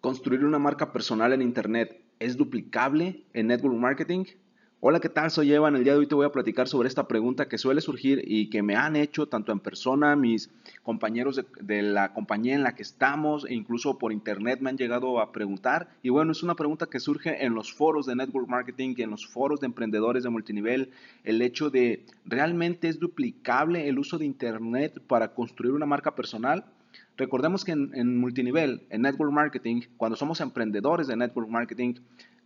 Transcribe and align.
¿Construir 0.00 0.44
una 0.44 0.58
marca 0.58 0.92
personal 0.92 1.32
en 1.32 1.42
Internet 1.42 2.00
es 2.20 2.36
duplicable 2.36 3.24
en 3.32 3.48
Network 3.48 3.76
Marketing? 3.76 4.24
Hola, 4.78 5.00
¿qué 5.00 5.08
tal? 5.08 5.30
Soy 5.30 5.52
Evan. 5.52 5.74
El 5.74 5.84
día 5.84 5.94
de 5.94 6.00
hoy 6.00 6.06
te 6.06 6.14
voy 6.14 6.26
a 6.26 6.32
platicar 6.32 6.68
sobre 6.68 6.86
esta 6.86 7.08
pregunta 7.08 7.48
que 7.48 7.56
suele 7.56 7.80
surgir 7.80 8.22
y 8.24 8.50
que 8.50 8.62
me 8.62 8.76
han 8.76 8.94
hecho 8.94 9.26
tanto 9.26 9.50
en 9.50 9.58
persona, 9.58 10.14
mis 10.14 10.50
compañeros 10.82 11.40
de, 11.60 11.82
la 11.82 12.12
compañía 12.12 12.54
en 12.54 12.62
la 12.62 12.74
que 12.74 12.82
estamos 12.82 13.46
e 13.46 13.54
incluso 13.54 13.98
por 13.98 14.12
internet 14.12 14.60
me 14.60 14.68
han 14.68 14.76
llegado 14.76 15.18
a 15.18 15.32
preguntar. 15.32 15.88
Y 16.02 16.10
bueno, 16.10 16.30
es 16.30 16.42
una 16.42 16.54
pregunta 16.54 16.86
que 16.86 17.00
surge 17.00 17.44
en 17.44 17.54
los 17.54 17.72
foros 17.72 18.06
de 18.06 18.16
Network 18.16 18.48
Marketing, 18.48 18.94
en 18.98 19.10
los 19.10 19.26
foros 19.26 19.60
de 19.60 19.66
emprendedores 19.66 20.22
de 20.22 20.30
multinivel, 20.30 20.90
el 21.24 21.40
hecho 21.40 21.70
de 21.70 22.04
¿realmente 22.26 22.88
es 22.88 23.00
duplicable 23.00 23.88
el 23.88 23.98
uso 23.98 24.18
de 24.18 24.26
Internet 24.26 25.00
para 25.08 25.32
construir 25.32 25.72
una 25.72 25.86
marca 25.86 26.14
personal? 26.14 26.66
Recordemos 27.16 27.64
que 27.64 27.72
en, 27.72 28.18
multinivel, 28.18 28.86
en 28.90 29.02
network 29.02 29.32
marketing, 29.32 29.82
cuando 29.96 30.16
somos 30.16 30.40
emprendedores 30.40 31.06
de 31.06 31.16
network 31.16 31.48
marketing, 31.48 31.94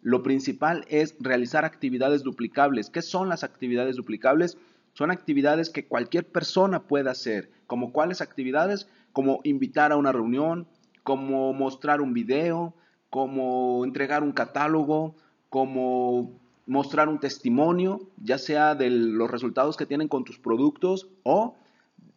lo 0.03 0.23
principal 0.23 0.85
es 0.89 1.17
realizar 1.21 1.65
actividades 1.65 2.23
duplicables. 2.23 2.91
¿Qué 2.91 3.03
son 3.03 3.29
las 3.29 3.45
actividades 3.45 3.97
duplicables? 3.97 4.57
Son 4.93 5.11
actividades 5.11 5.71
que 5.71 5.87
cualquier 5.87 6.27
persona 6.27 6.85
puede 6.85 7.11
hacer. 7.11 7.51
¿Como 7.67 7.93
cuáles 7.93 8.21
actividades? 8.21 8.89
Como 9.13 9.41
invitar 9.45 9.93
a 9.93 9.97
una 9.97 10.13
reunión, 10.13 10.67
como 11.03 11.53
mostrar 11.53 12.01
un 12.01 12.15
video, 12.15 12.75
como 13.11 13.85
entregar 13.85 14.23
un 14.23 14.33
catálogo, 14.33 15.17
como 15.49 16.39
mostrar 16.67 17.09
un 17.09 17.19
testimonio, 17.19 18.01
ya 18.23 18.39
sea 18.39 18.77
de 18.77 18.91
los 18.91 19.29
resultados 19.31 19.77
que 19.77 19.87
tienen 19.87 20.07
con 20.07 20.25
tus 20.25 20.39
productos 20.39 21.09
o 21.25 21.57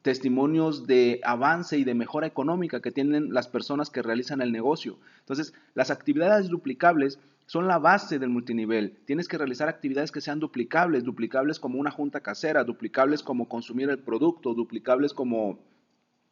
testimonios 0.04 0.86
de 0.86 1.22
avance 1.24 1.78
y 1.78 1.86
de 1.86 1.96
mejora 1.96 2.28
económica 2.28 2.82
que 2.82 2.92
tienen 2.92 3.34
las 3.34 3.48
personas 3.48 3.90
que 3.90 4.02
realizan 4.02 4.42
el 4.42 4.52
negocio. 4.52 5.00
Entonces, 5.20 5.54
las 5.74 5.90
actividades 5.92 6.50
duplicables 6.50 7.20
son 7.46 7.68
la 7.68 7.80
base 7.80 8.20
del 8.20 8.30
multinivel. 8.30 8.98
Tienes 9.06 9.30
que 9.30 9.38
realizar 9.38 9.70
actividades 9.70 10.12
que 10.12 10.20
sean 10.20 10.42
duplicables, 10.42 11.06
duplicables 11.06 11.60
como 11.60 11.80
una 11.80 11.90
junta 11.90 12.20
casera, 12.20 12.66
duplicables 12.66 13.24
como 13.24 13.48
consumir 13.48 13.90
el 13.90 14.00
producto, 14.00 14.54
duplicables 14.54 15.14
como 15.14 15.60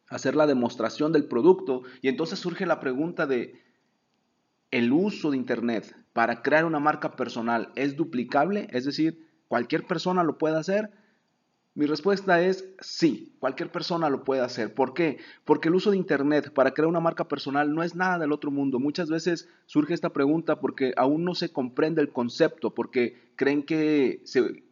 hacer 0.10 0.36
la 0.36 0.48
demostración 0.48 1.14
del 1.14 1.26
producto. 1.26 1.84
Y 2.02 2.10
entonces 2.10 2.40
surge 2.40 2.66
la 2.66 2.82
pregunta 2.82 3.26
de, 3.26 3.62
¿el 4.70 4.92
uso 4.92 5.32
de 5.32 5.38
Internet 5.38 5.96
para 6.12 6.42
crear 6.42 6.66
una 6.66 6.80
marca 6.80 7.16
personal 7.16 7.70
es 7.76 7.96
duplicable? 7.96 8.68
Es 8.72 8.84
decir, 8.84 9.30
¿cualquier 9.48 9.88
persona 9.88 10.26
lo 10.26 10.38
puede 10.38 10.58
hacer? 10.58 10.92
Mi 11.74 11.86
respuesta 11.86 12.42
es 12.42 12.68
sí, 12.82 13.34
cualquier 13.40 13.72
persona 13.72 14.10
lo 14.10 14.26
puede 14.26 14.42
hacer. 14.42 14.74
¿Por 14.74 14.94
qué? 14.94 15.20
Porque 15.46 15.70
el 15.70 15.76
uso 15.76 15.92
de 15.92 15.98
Internet 15.98 16.52
para 16.54 16.74
crear 16.74 16.90
una 16.90 17.00
marca 17.00 17.30
personal 17.30 17.74
no 17.74 17.82
es 17.82 17.96
nada 17.96 18.20
del 18.20 18.34
otro 18.34 18.52
mundo. 18.52 18.78
Muchas 18.78 19.10
veces 19.10 19.48
surge 19.68 19.94
esta 19.94 20.10
pregunta 20.10 20.60
porque 20.60 20.94
aún 20.98 21.24
no 21.24 21.34
se 21.34 21.54
comprende 21.54 22.02
el 22.02 22.10
concepto, 22.10 22.72
porque 22.72 23.32
creen 23.38 23.64
que, 23.64 24.22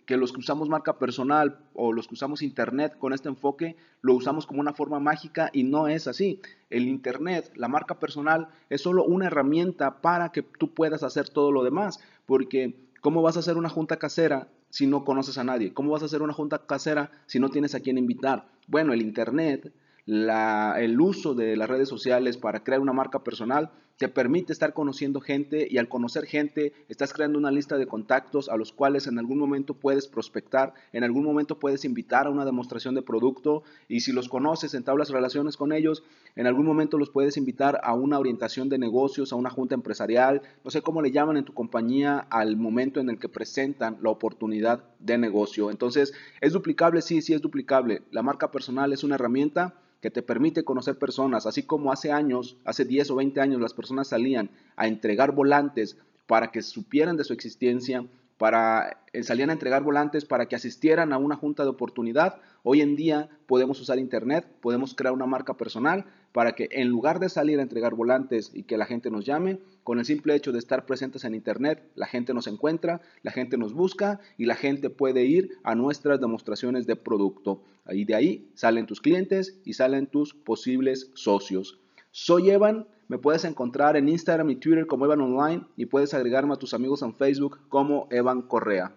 que 0.06 0.18
los 0.18 0.34
que 0.34 0.40
usamos 0.40 0.68
marca 0.68 1.00
personal 1.00 1.60
o 1.74 1.94
los 1.94 2.10
que 2.10 2.16
usamos 2.16 2.42
Internet 2.42 2.98
con 3.00 3.14
este 3.14 3.30
enfoque 3.30 3.78
lo 4.02 4.14
usamos 4.16 4.46
como 4.46 4.60
una 4.60 4.74
forma 4.74 5.00
mágica 5.00 5.50
y 5.54 5.64
no 5.64 5.88
es 5.88 6.06
así. 6.06 6.42
El 6.70 6.86
Internet, 6.90 7.50
la 7.56 7.70
marca 7.70 7.98
personal, 7.98 8.50
es 8.70 8.82
solo 8.82 9.06
una 9.06 9.28
herramienta 9.28 10.02
para 10.02 10.34
que 10.34 10.42
tú 10.42 10.74
puedas 10.74 11.04
hacer 11.04 11.30
todo 11.30 11.54
lo 11.54 11.64
demás, 11.64 12.02
porque 12.26 12.89
¿cómo 13.02 13.22
vas 13.22 13.38
a 13.38 13.40
hacer 13.40 13.58
una 13.58 13.70
junta 13.70 13.98
casera 13.98 14.48
si 14.70 14.88
no 14.88 15.04
conoces 15.04 15.38
a 15.38 15.44
nadie? 15.44 15.74
¿Cómo 15.74 15.92
vas 15.92 16.04
a 16.04 16.06
hacer 16.06 16.22
una 16.22 16.34
junta 16.34 16.66
casera 16.66 17.12
si 17.26 17.40
no 17.40 17.50
tienes 17.50 17.76
a 17.76 17.80
quién 17.80 17.98
invitar? 17.98 18.48
Bueno, 18.68 18.94
el 18.94 19.02
Internet, 19.02 19.72
el 20.06 21.02
uso 21.02 21.34
de 21.36 21.56
las 21.56 21.70
redes 21.70 21.90
sociales 21.90 22.38
para 22.38 22.64
crear 22.64 22.82
una 22.82 22.94
marca 22.94 23.24
personal 23.24 23.72
te 24.00 24.08
permite 24.08 24.54
estar 24.54 24.74
conociendo 24.74 25.20
gente 25.20 25.68
y 25.70 25.78
al 25.78 25.90
conocer 25.90 26.26
gente 26.26 26.72
estás 26.88 27.12
creando 27.12 27.38
una 27.38 27.52
lista 27.52 27.78
de 27.78 27.86
contactos 27.86 28.48
a 28.48 28.56
los 28.56 28.72
cuales 28.72 29.08
en 29.08 29.20
algún 29.20 29.38
momento 29.38 29.74
puedes 29.74 30.08
prospectar, 30.08 30.74
en 30.94 31.04
algún 31.04 31.26
momento 31.26 31.60
puedes 31.60 31.84
invitar 31.84 32.26
a 32.26 32.30
una 32.30 32.46
demostración 32.46 32.96
de 32.96 33.02
producto 33.02 33.64
y 33.90 34.00
si 34.00 34.14
los 34.14 34.30
conoces, 34.30 34.74
entablas 34.74 35.10
relaciones 35.10 35.58
con 35.58 35.74
ellos, 35.74 36.04
en 36.38 36.48
algún 36.48 36.66
momento 36.66 36.98
los 36.98 37.10
puedes 37.10 37.36
invitar 37.36 37.82
a 37.84 37.94
una 37.94 38.20
orientación 38.20 38.70
de 38.70 38.78
negocios, 38.78 39.34
a 39.34 39.36
una 39.36 39.50
junta 39.50 39.76
empresarial, 39.76 40.44
no 40.64 40.72
sé 40.72 40.82
cómo 40.82 41.02
le 41.02 41.12
llaman 41.12 41.36
en 41.36 41.44
tu 41.44 41.54
compañía 41.54 42.20
al 42.30 42.56
momento 42.56 43.02
en 43.02 43.10
el 43.10 43.20
que 43.20 43.28
presentan 43.28 43.98
la 44.02 44.12
oportunidad 44.12 44.86
de 45.00 45.18
negocio. 45.18 45.72
Entonces, 45.72 46.14
¿es 46.40 46.54
duplicable? 46.54 47.02
Sí, 47.02 47.22
sí 47.22 47.34
es 47.34 47.42
duplicable. 47.42 48.04
La 48.12 48.24
marca 48.24 48.50
personal 48.50 48.94
es 48.94 49.04
una 49.04 49.16
herramienta 49.16 49.76
que 50.02 50.12
te 50.12 50.22
permite 50.22 50.64
conocer 50.64 50.98
personas, 50.98 51.46
así 51.46 51.64
como 51.64 51.92
hace 51.92 52.12
años, 52.12 52.58
hace 52.64 52.86
10 52.86 53.12
o 53.12 53.16
20 53.16 53.42
años 53.42 53.62
las 53.62 53.74
personas 53.74 53.89
salían 54.04 54.50
a 54.76 54.88
entregar 54.88 55.34
volantes 55.34 55.98
para 56.28 56.52
que 56.52 56.62
supieran 56.62 57.18
de 57.18 57.24
su 57.24 57.34
existencia, 57.34 58.06
para 58.38 59.00
eh, 59.12 59.24
salían 59.24 59.50
a 59.50 59.54
entregar 59.54 59.84
volantes 59.84 60.24
para 60.24 60.46
que 60.46 60.56
asistieran 60.56 61.12
a 61.12 61.18
una 61.18 61.36
junta 61.36 61.64
de 61.64 61.70
oportunidad. 61.70 62.38
Hoy 62.64 62.82
en 62.82 62.96
día 62.96 63.30
podemos 63.48 63.82
usar 63.82 64.00
internet, 64.00 64.48
podemos 64.62 64.94
crear 64.94 65.14
una 65.14 65.26
marca 65.26 65.58
personal 65.58 66.06
para 66.32 66.54
que 66.54 66.70
en 66.72 66.88
lugar 66.88 67.20
de 67.20 67.28
salir 67.28 67.60
a 67.60 67.64
entregar 67.64 67.96
volantes 67.96 68.52
y 68.54 68.64
que 68.64 68.78
la 68.78 68.86
gente 68.86 69.10
nos 69.10 69.26
llame, 69.26 69.60
con 69.84 70.00
el 70.00 70.06
simple 70.06 70.36
hecho 70.36 70.52
de 70.52 70.60
estar 70.60 70.86
presentes 70.86 71.26
en 71.26 71.36
internet, 71.36 71.84
la 71.96 72.06
gente 72.06 72.34
nos 72.34 72.48
encuentra, 72.48 73.02
la 73.24 73.32
gente 73.32 73.58
nos 73.58 73.74
busca 73.74 74.20
y 74.38 74.46
la 74.46 74.56
gente 74.56 74.90
puede 74.90 75.26
ir 75.26 75.58
a 75.64 75.76
nuestras 75.76 76.22
demostraciones 76.22 76.86
de 76.86 76.96
producto. 76.96 77.64
Y 77.90 78.06
de 78.06 78.16
ahí 78.16 78.52
salen 78.54 78.86
tus 78.86 79.02
clientes 79.02 79.60
y 79.66 79.74
salen 79.74 80.06
tus 80.08 80.34
posibles 80.34 81.10
socios. 81.16 81.80
Soy 82.12 82.52
Evan 82.52 82.88
me 83.10 83.18
puedes 83.18 83.44
encontrar 83.44 83.98
en 83.98 84.08
Instagram 84.08 84.52
y 84.52 84.56
Twitter 84.56 84.88
como 84.88 85.06
Evan 85.06 85.22
Online 85.22 85.66
y 85.76 85.88
puedes 85.88 86.14
agregarme 86.14 86.54
a 86.54 86.58
tus 86.58 86.76
amigos 86.76 87.02
en 87.02 87.16
Facebook 87.16 87.60
como 87.68 88.08
Evan 88.12 88.44
Correa. 88.44 88.94